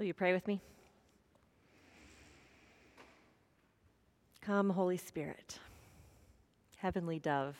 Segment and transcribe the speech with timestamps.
[0.00, 0.62] Will you pray with me?
[4.40, 5.58] Come, Holy Spirit,
[6.78, 7.58] heavenly dove,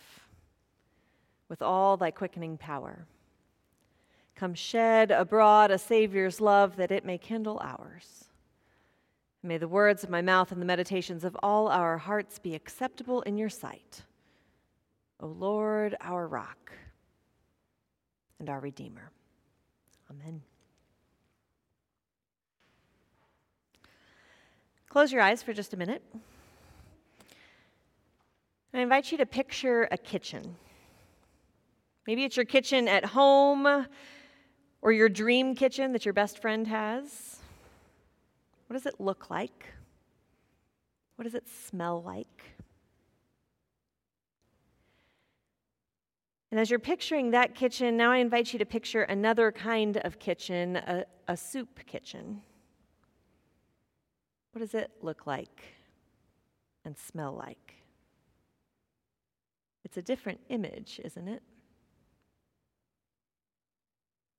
[1.50, 3.04] with all thy quickening power.
[4.36, 8.24] Come, shed abroad a Savior's love that it may kindle ours.
[9.42, 13.20] May the words of my mouth and the meditations of all our hearts be acceptable
[13.20, 14.02] in your sight.
[15.20, 16.72] O Lord, our rock
[18.38, 19.10] and our Redeemer.
[20.10, 20.40] Amen.
[24.90, 26.02] Close your eyes for just a minute.
[28.74, 30.56] I invite you to picture a kitchen.
[32.08, 33.86] Maybe it's your kitchen at home
[34.82, 37.38] or your dream kitchen that your best friend has.
[38.66, 39.66] What does it look like?
[41.14, 42.42] What does it smell like?
[46.50, 50.18] And as you're picturing that kitchen, now I invite you to picture another kind of
[50.18, 52.42] kitchen, a, a soup kitchen.
[54.52, 55.62] What does it look like
[56.84, 57.74] and smell like?
[59.84, 61.42] It's a different image, isn't it?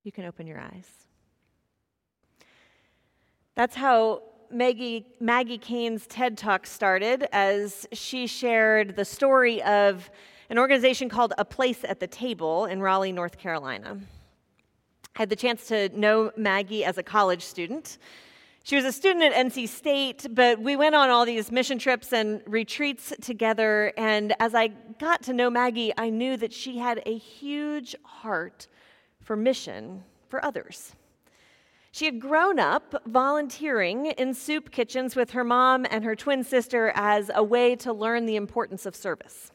[0.04, 0.88] You can open your eyes.
[3.56, 10.10] That's how Maggie, Maggie Kane's TED Talk started as she shared the story of
[10.50, 13.98] an organization called A Place at the Table in Raleigh, North Carolina.
[15.16, 17.98] I had the chance to know Maggie as a college student.
[18.64, 22.14] She was a student at NC State, but we went on all these mission trips
[22.14, 23.92] and retreats together.
[23.98, 24.68] And as I
[25.00, 28.68] got to know Maggie, I knew that she had a huge heart
[29.20, 30.96] for mission for others.
[31.92, 36.92] She had grown up volunteering in soup kitchens with her mom and her twin sister
[36.96, 39.52] as a way to learn the importance of service.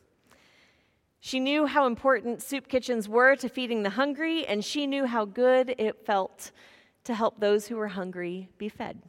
[1.21, 5.25] She knew how important soup kitchens were to feeding the hungry, and she knew how
[5.25, 6.51] good it felt
[7.07, 9.01] to help those who were hungry be fed.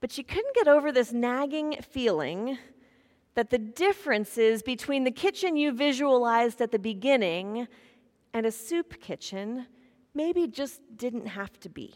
[0.00, 2.58] But she couldn't get over this nagging feeling
[3.34, 7.68] that the differences between the kitchen you visualized at the beginning
[8.32, 9.66] and a soup kitchen
[10.14, 11.94] maybe just didn't have to be.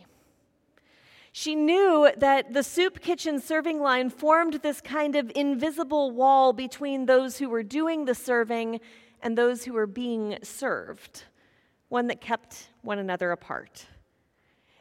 [1.33, 7.07] She knew that the soup kitchen serving line formed this kind of invisible wall between
[7.07, 8.81] those who were doing the serving
[9.21, 11.25] and those who were being served,
[11.89, 13.87] one that kept one another apart.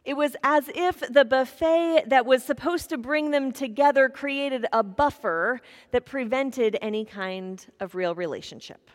[0.05, 4.83] It was as if the buffet that was supposed to bring them together created a
[4.83, 8.89] buffer that prevented any kind of real relationship.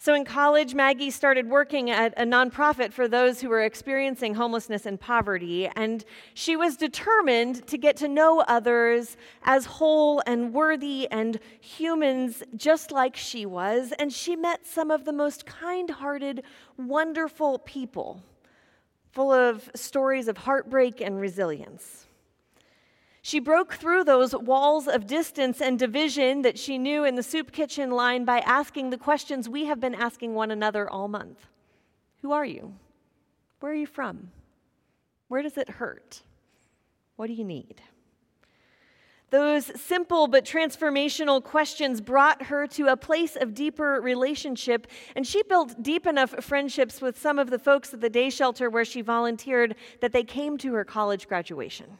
[0.00, 4.86] So, in college, Maggie started working at a nonprofit for those who were experiencing homelessness
[4.86, 6.04] and poverty, and
[6.34, 12.92] she was determined to get to know others as whole and worthy and humans just
[12.92, 13.92] like she was.
[13.98, 16.44] And she met some of the most kind hearted,
[16.76, 18.22] wonderful people
[19.18, 22.06] full of stories of heartbreak and resilience.
[23.20, 27.50] She broke through those walls of distance and division that she knew in the soup
[27.50, 31.48] kitchen line by asking the questions we have been asking one another all month
[32.22, 32.76] Who are you?
[33.58, 34.30] Where are you from?
[35.26, 36.22] Where does it hurt?
[37.16, 37.82] What do you need?
[39.30, 45.42] Those simple but transformational questions brought her to a place of deeper relationship, and she
[45.42, 49.02] built deep enough friendships with some of the folks at the day shelter where she
[49.02, 51.98] volunteered that they came to her college graduation.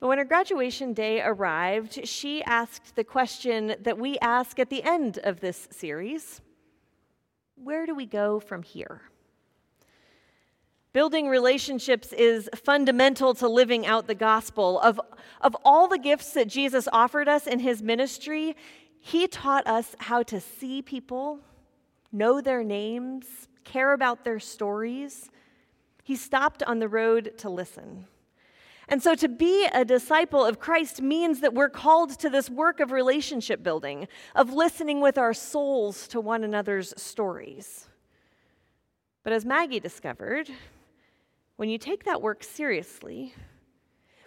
[0.00, 4.82] But when her graduation day arrived, she asked the question that we ask at the
[4.82, 6.40] end of this series
[7.56, 9.02] Where do we go from here?
[10.94, 14.78] Building relationships is fundamental to living out the gospel.
[14.78, 15.00] Of,
[15.40, 18.54] of all the gifts that Jesus offered us in his ministry,
[19.00, 21.40] he taught us how to see people,
[22.12, 23.26] know their names,
[23.64, 25.30] care about their stories.
[26.04, 28.06] He stopped on the road to listen.
[28.88, 32.78] And so, to be a disciple of Christ means that we're called to this work
[32.78, 34.06] of relationship building,
[34.36, 37.88] of listening with our souls to one another's stories.
[39.24, 40.50] But as Maggie discovered,
[41.56, 43.34] when you take that work seriously,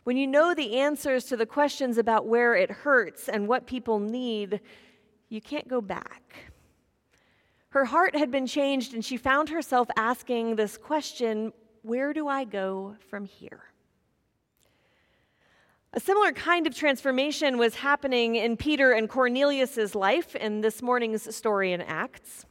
[0.04, 4.00] when you know the answers to the questions about where it hurts and what people
[4.00, 4.62] need,
[5.30, 6.52] you can't go back.
[7.70, 11.52] Her heart had been changed, and she found herself asking this question
[11.82, 13.64] Where do I go from here?
[15.94, 21.36] A similar kind of transformation was happening in Peter and Cornelius's life in this morning's
[21.36, 22.46] story in Acts.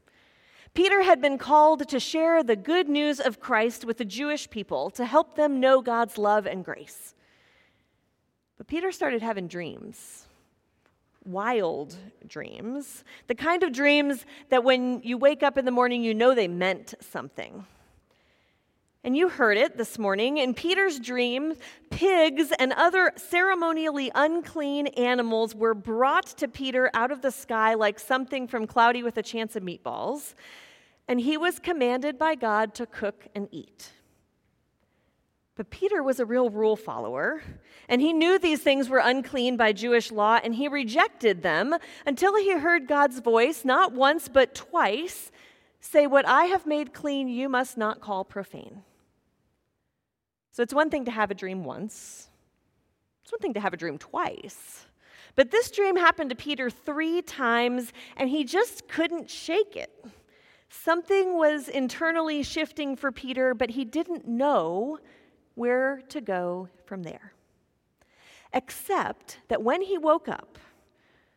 [0.76, 4.90] Peter had been called to share the good news of Christ with the Jewish people
[4.90, 7.14] to help them know God's love and grace.
[8.58, 10.26] But Peter started having dreams,
[11.24, 11.96] wild
[12.26, 16.34] dreams, the kind of dreams that when you wake up in the morning, you know
[16.34, 17.64] they meant something.
[19.06, 20.38] And you heard it this morning.
[20.38, 21.54] In Peter's dream,
[21.90, 28.00] pigs and other ceremonially unclean animals were brought to Peter out of the sky like
[28.00, 30.34] something from Cloudy with a Chance of Meatballs.
[31.06, 33.92] And he was commanded by God to cook and eat.
[35.54, 37.44] But Peter was a real rule follower,
[37.88, 41.76] and he knew these things were unclean by Jewish law, and he rejected them
[42.06, 45.30] until he heard God's voice, not once, but twice,
[45.80, 48.82] say, What I have made clean, you must not call profane.
[50.56, 52.30] So it's one thing to have a dream once,
[53.22, 54.86] it's one thing to have a dream twice.
[55.34, 59.92] But this dream happened to Peter three times, and he just couldn't shake it.
[60.70, 64.98] Something was internally shifting for Peter, but he didn't know
[65.56, 67.34] where to go from there.
[68.54, 70.58] Except that when he woke up,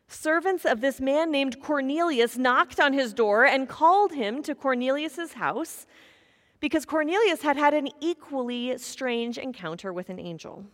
[0.08, 5.34] servants of this man named Cornelius knocked on his door and called him to Cornelius's
[5.34, 5.86] house
[6.60, 10.64] because Cornelius had had an equally strange encounter with an angel.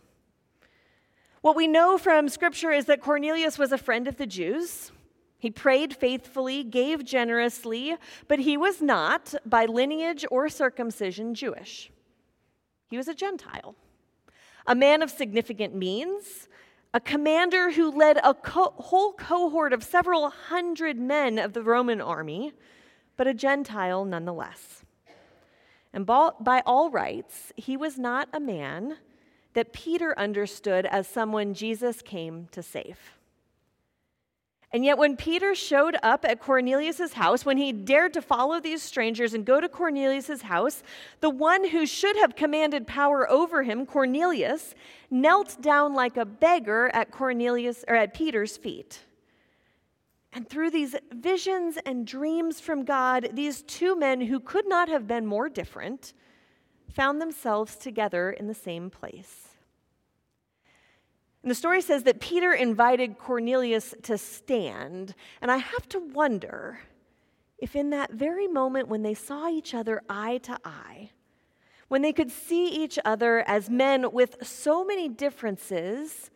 [1.41, 4.91] What we know from Scripture is that Cornelius was a friend of the Jews.
[5.39, 7.95] He prayed faithfully, gave generously,
[8.27, 11.91] but he was not, by lineage or circumcision, Jewish.
[12.89, 13.75] He was a Gentile,
[14.65, 16.47] a man of significant means,
[16.93, 22.01] a commander who led a co- whole cohort of several hundred men of the Roman
[22.01, 22.53] army,
[23.15, 24.85] but a Gentile nonetheless.
[25.93, 28.97] And by all rights, he was not a man
[29.53, 33.17] that Peter understood as someone Jesus came to save.
[34.73, 38.83] And yet, when Peter showed up at Cornelius' house, when he dared to follow these
[38.83, 40.83] strangers and go to Cornelius' house,
[41.21, 44.75] the one who should have commanded power over him, Cornelius,
[45.09, 48.99] knelt down like a beggar at Cornelius or at Peter's feet.
[50.37, 55.07] And through these visions and dreams from God, these two men who could not have
[55.07, 56.13] been more different
[56.93, 59.47] found themselves together in the same place.
[61.41, 65.15] And the story says that Peter invited Cornelius to stand.
[65.41, 66.81] And I have to wonder
[67.57, 71.09] if, in that very moment when they saw each other eye to eye,
[71.87, 76.29] when they could see each other as men with so many differences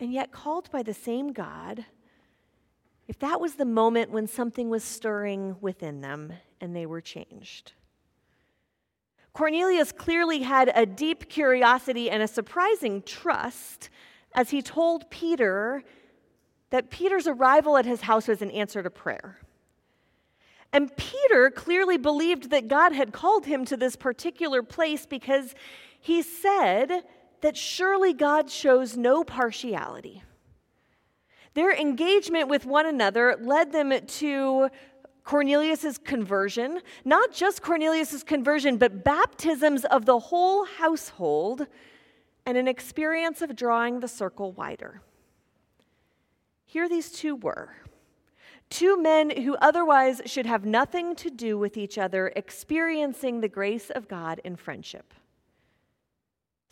[0.00, 1.84] and yet called by the same God,
[3.06, 7.72] if that was the moment when something was stirring within them and they were changed.
[9.32, 13.90] Cornelius clearly had a deep curiosity and a surprising trust
[14.32, 15.82] as he told Peter
[16.70, 19.38] that Peter's arrival at his house was an answer to prayer.
[20.72, 25.54] And Peter clearly believed that God had called him to this particular place because
[26.00, 27.02] he said
[27.42, 30.22] that surely God shows no partiality.
[31.54, 34.68] Their engagement with one another led them to
[35.24, 41.66] Cornelius's conversion, not just Cornelius's conversion, but baptisms of the whole household
[42.44, 45.00] and an experience of drawing the circle wider.
[46.66, 47.76] Here these two were
[48.68, 53.90] two men who otherwise should have nothing to do with each other, experiencing the grace
[53.90, 55.14] of God in friendship.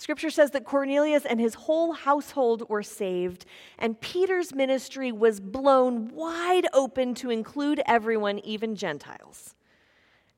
[0.02, 3.46] Scripture says that Cornelius and his whole household were saved,
[3.78, 9.54] and Peter's ministry was blown wide open to include everyone, even Gentiles.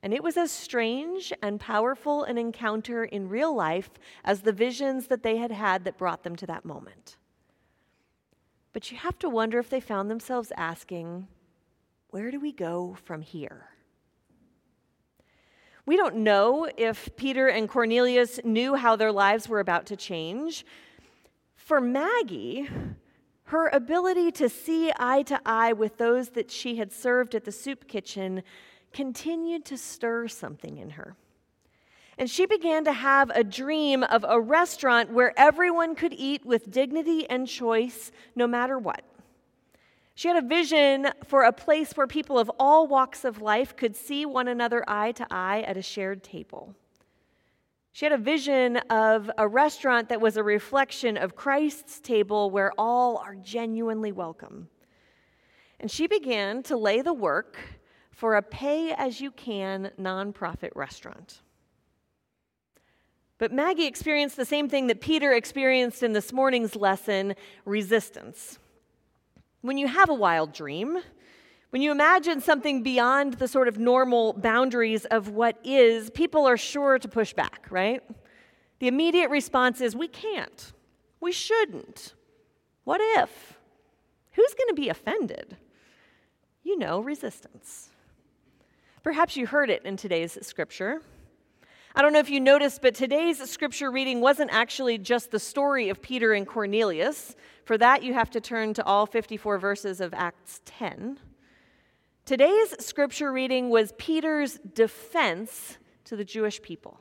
[0.03, 3.89] And it was as strange and powerful an encounter in real life
[4.23, 7.17] as the visions that they had had that brought them to that moment.
[8.71, 11.27] But you have to wonder if they found themselves asking,
[12.11, 13.69] where do we go from here?
[15.85, 20.65] We don't know if Peter and Cornelius knew how their lives were about to change.
[21.55, 22.67] For Maggie,
[23.45, 27.51] her ability to see eye to eye with those that she had served at the
[27.51, 28.41] soup kitchen
[28.93, 31.15] continued to stir something in her.
[32.17, 36.71] And she began to have a dream of a restaurant where everyone could eat with
[36.71, 39.03] dignity and choice, no matter what.
[40.15, 43.97] She had a vision for a place where people of all walks of life could
[43.97, 46.73] see one another eye to eye at a shared table.
[47.91, 52.71] She had a vision of a restaurant that was a reflection of Christ's table where
[52.77, 54.69] all are genuinely welcome.
[55.81, 57.57] And she began to lay the work
[58.11, 61.41] for a pay as you can nonprofit restaurant.
[63.37, 68.59] But Maggie experienced the same thing that Peter experienced in this morning's lesson resistance.
[69.65, 70.99] When you have a wild dream,
[71.71, 76.55] when you imagine something beyond the sort of normal boundaries of what is, people are
[76.55, 78.03] sure to push back, right?
[78.77, 80.71] The immediate response is, we can't.
[81.19, 82.13] We shouldn't.
[82.83, 83.57] What if?
[84.33, 85.57] Who's going to be offended?
[86.61, 87.89] You know, resistance.
[89.01, 91.01] Perhaps you heard it in today's scripture.
[91.97, 95.87] I don't know if you noticed, but today's scripture reading wasn't actually just the story
[95.87, 97.37] of Peter and Cornelius.
[97.63, 101.17] For that, you have to turn to all 54 verses of Acts 10.
[102.25, 106.99] Today's scripture reading was Peter's defense to the Jewish people.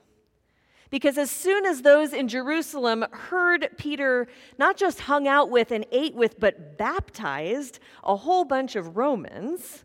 [0.90, 5.84] Because as soon as those in Jerusalem heard Peter not just hung out with and
[5.90, 9.84] ate with, but baptized a whole bunch of Romans,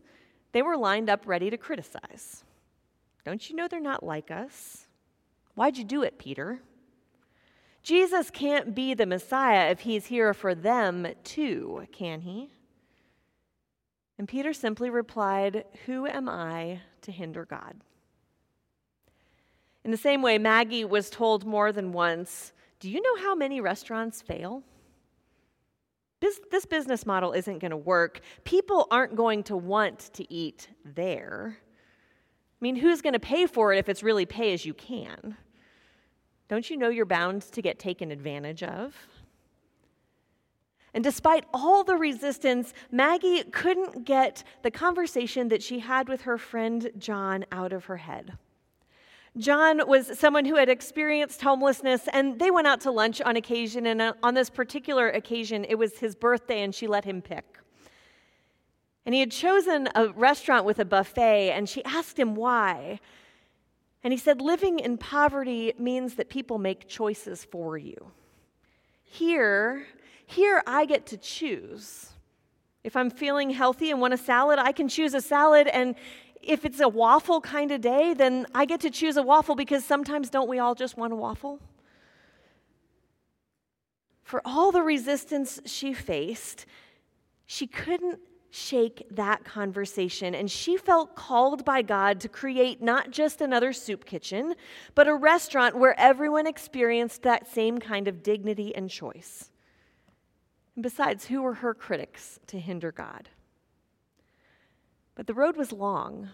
[0.52, 2.44] they were lined up ready to criticize.
[3.24, 4.86] Don't you know they're not like us?
[5.54, 6.60] Why'd you do it, Peter?
[7.82, 12.50] Jesus can't be the Messiah if he's here for them too, can he?
[14.18, 17.74] And Peter simply replied, Who am I to hinder God?
[19.82, 23.60] In the same way, Maggie was told more than once Do you know how many
[23.60, 24.62] restaurants fail?
[26.20, 28.20] This, business model isn't going to work.
[28.44, 31.56] People aren't going to want to eat there.
[32.60, 35.36] I mean, who's going to pay for it if it's really pay as you can?
[36.48, 38.94] Don't you know you're bound to get taken advantage of?
[40.92, 46.36] And despite all the resistance, Maggie couldn't get the conversation that she had with her
[46.36, 48.36] friend John out of her head.
[49.38, 53.86] John was someone who had experienced homelessness, and they went out to lunch on occasion.
[53.86, 57.58] And on this particular occasion, it was his birthday, and she let him pick.
[59.10, 63.00] And he had chosen a restaurant with a buffet, and she asked him why.
[64.04, 68.12] And he said, Living in poverty means that people make choices for you.
[69.02, 69.84] Here,
[70.24, 72.10] here I get to choose.
[72.84, 75.66] If I'm feeling healthy and want a salad, I can choose a salad.
[75.66, 75.96] And
[76.40, 79.84] if it's a waffle kind of day, then I get to choose a waffle because
[79.84, 81.58] sometimes don't we all just want a waffle?
[84.22, 86.64] For all the resistance she faced,
[87.44, 90.34] she couldn't shake that conversation.
[90.34, 94.54] And she felt called by God to create not just another soup kitchen,
[94.94, 99.50] but a restaurant where everyone experienced that same kind of dignity and choice.
[100.74, 103.28] And besides, who were her critics to hinder God?
[105.14, 106.30] But the road was long.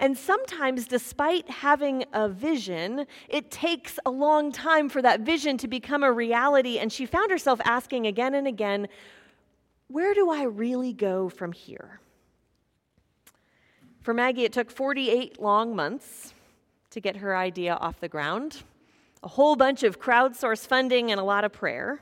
[0.00, 5.68] And sometimes, despite having a vision, it takes a long time for that vision to
[5.68, 6.78] become a reality.
[6.78, 8.88] And she found herself asking again and again,
[9.88, 12.00] where do I really go from here?
[14.02, 16.34] For Maggie, it took 48 long months
[16.90, 18.62] to get her idea off the ground,
[19.22, 22.00] a whole bunch of crowdsource funding, and a lot of prayer.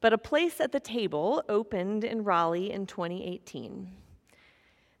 [0.00, 3.90] But a place at the table opened in Raleigh in 2018.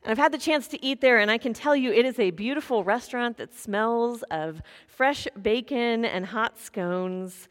[0.02, 2.18] And I've had the chance to eat there, and I can tell you it is
[2.18, 7.48] a beautiful restaurant that smells of fresh bacon and hot scones.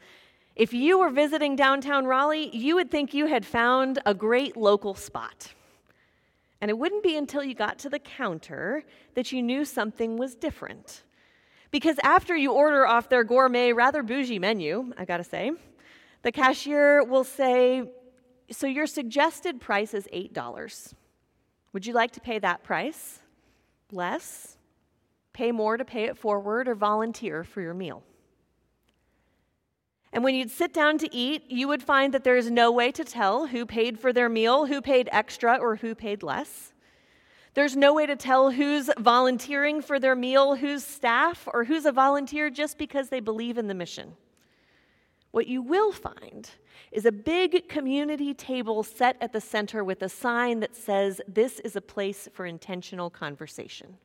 [0.56, 4.94] If you were visiting downtown Raleigh, you would think you had found a great local
[4.94, 5.52] spot.
[6.60, 8.84] And it wouldn't be until you got to the counter
[9.14, 11.02] that you knew something was different.
[11.72, 15.50] Because after you order off their gourmet, rather bougie menu, I gotta say,
[16.22, 17.82] the cashier will say,
[18.52, 20.94] So your suggested price is $8.
[21.72, 23.18] Would you like to pay that price?
[23.90, 24.56] Less?
[25.32, 28.04] Pay more to pay it forward or volunteer for your meal?
[30.14, 32.92] And when you'd sit down to eat, you would find that there is no way
[32.92, 36.72] to tell who paid for their meal, who paid extra, or who paid less.
[37.54, 41.90] There's no way to tell who's volunteering for their meal, who's staff, or who's a
[41.90, 44.12] volunteer just because they believe in the mission.
[45.32, 46.48] What you will find
[46.92, 51.58] is a big community table set at the center with a sign that says, This
[51.58, 53.96] is a place for intentional conversation.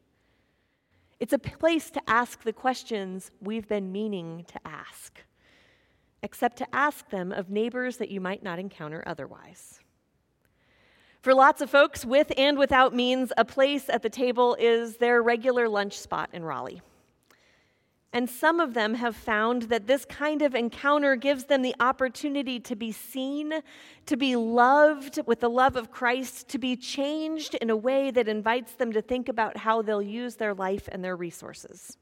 [1.19, 5.21] It's a place to ask the questions we've been meaning to ask
[6.23, 9.79] except to ask them of neighbors that you might not encounter otherwise.
[11.21, 15.21] For lots of folks with and without means, a place at the table is their
[15.21, 16.81] regular lunch spot in Raleigh.
[18.11, 22.59] And some of them have found that this kind of encounter gives them the opportunity
[22.61, 23.61] to be seen,
[24.07, 28.27] to be loved with the love of Christ, to be changed in a way that
[28.27, 31.97] invites them to think about how they'll use their life and their resources.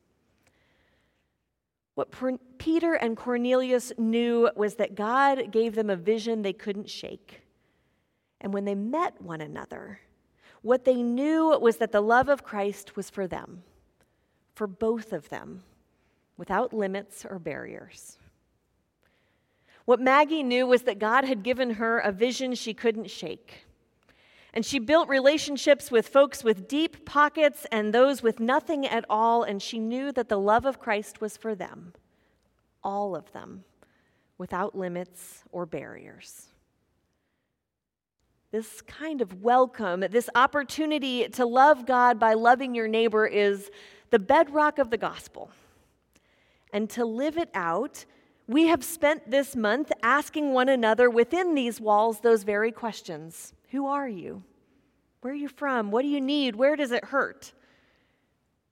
[1.98, 2.14] What
[2.60, 7.42] Peter and Cornelius knew was that God gave them a vision they couldn't shake.
[8.40, 10.02] And when they met one another,
[10.62, 13.64] what they knew was that the love of Christ was for them,
[14.54, 15.64] for both of them,
[16.38, 18.20] without limits or barriers.
[19.86, 23.66] What Maggie knew was that God had given her a vision she couldn't shake.
[24.54, 29.44] And she built relationships with folks with deep pockets and those with nothing at all,
[29.44, 31.94] and she knew that the love of Christ was for them,
[32.84, 33.66] all of them,
[34.38, 36.48] without limits or barriers.
[38.52, 43.70] This kind of welcome, this opportunity to love God by loving your neighbor is
[44.10, 45.52] the bedrock of the gospel.
[46.74, 48.06] and to live it out,
[48.48, 53.88] we have spent this month asking one another within these walls those very questions Who
[53.88, 54.44] are you?
[55.22, 55.92] Where are you from?
[55.92, 56.56] What do you need?
[56.56, 57.54] Where does it hurt?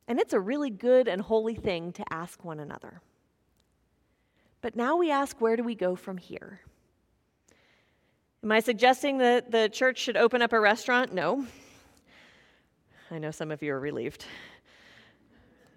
[0.08, 3.02] And it's a really good and holy thing to ask one another.
[4.62, 6.62] But now we ask, where do we go from here?
[8.44, 11.14] Am I suggesting that the church should open up a restaurant?
[11.14, 11.46] No.
[13.12, 14.26] I know some of you are relieved.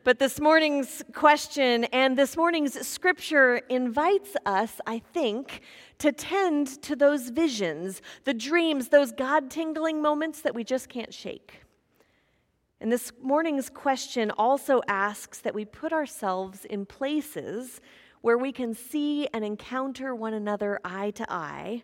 [0.08, 5.60] But this morning's question and this morning's scripture invites us, I think,
[5.98, 11.12] to tend to those visions, the dreams, those God tingling moments that we just can't
[11.12, 11.60] shake.
[12.80, 17.82] And this morning's question also asks that we put ourselves in places
[18.22, 21.82] where we can see and encounter one another eye to eye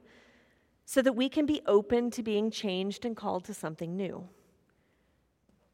[0.86, 4.26] so that we can be open to being changed and called to something new.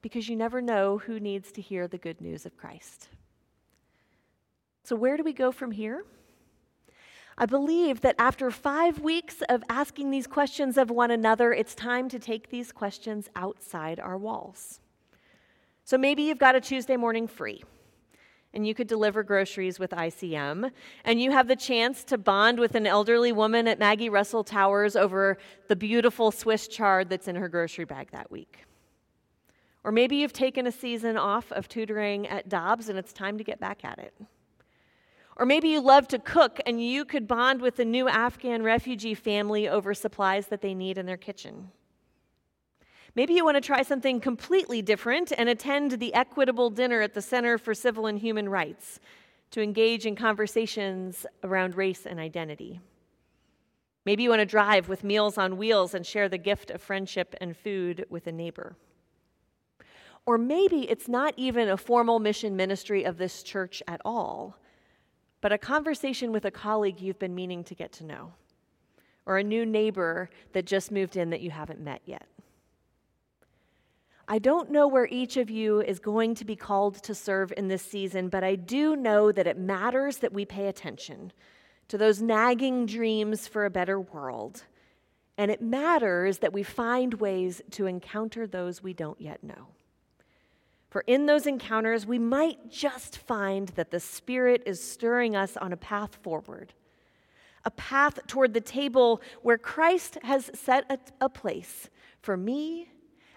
[0.02, 3.08] Because you never know who needs to hear the good news of Christ.
[4.84, 6.04] So, where do we go from here?
[7.38, 12.08] I believe that after five weeks of asking these questions of one another, it's time
[12.10, 14.80] to take these questions outside our walls.
[15.84, 17.62] So maybe you've got a Tuesday morning free
[18.52, 20.70] and you could deliver groceries with ICM,
[21.04, 24.96] and you have the chance to bond with an elderly woman at Maggie Russell Towers
[24.96, 25.38] over
[25.68, 28.64] the beautiful Swiss chard that's in her grocery bag that week.
[29.82, 33.44] Or maybe you've taken a season off of tutoring at Dobbs and it's time to
[33.44, 34.14] get back at it.
[35.36, 39.14] Or maybe you love to cook and you could bond with a new Afghan refugee
[39.14, 41.70] family over supplies that they need in their kitchen.
[43.14, 47.22] Maybe you want to try something completely different and attend the equitable dinner at the
[47.22, 49.00] Center for Civil and Human Rights
[49.50, 52.80] to engage in conversations around race and identity.
[54.04, 57.34] Maybe you want to drive with Meals on Wheels and share the gift of friendship
[57.40, 58.76] and food with a neighbor.
[60.26, 64.56] Or maybe it's not even a formal mission ministry of this church at all,
[65.40, 68.32] but a conversation with a colleague you've been meaning to get to know,
[69.26, 72.26] or a new neighbor that just moved in that you haven't met yet.
[74.28, 77.66] I don't know where each of you is going to be called to serve in
[77.66, 81.32] this season, but I do know that it matters that we pay attention
[81.88, 84.62] to those nagging dreams for a better world.
[85.36, 89.66] And it matters that we find ways to encounter those we don't yet know.
[90.90, 95.72] For in those encounters, we might just find that the Spirit is stirring us on
[95.72, 96.74] a path forward,
[97.64, 101.88] a path toward the table where Christ has set a, a place
[102.20, 102.88] for me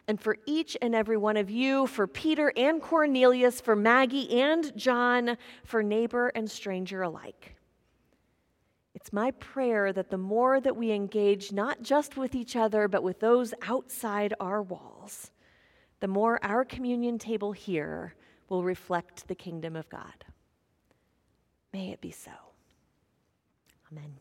[0.07, 4.75] and for each and every one of you, for Peter and Cornelius, for Maggie and
[4.75, 7.55] John, for neighbor and stranger alike.
[8.95, 13.03] It's my prayer that the more that we engage not just with each other, but
[13.03, 15.31] with those outside our walls,
[16.03, 18.13] the more our communion table here
[18.49, 20.25] will reflect the kingdom of God.
[21.71, 22.33] May it be so.
[23.89, 24.11] Amen.